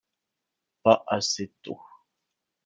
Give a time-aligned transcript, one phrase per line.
[0.81, 1.79] Pas assez tôt.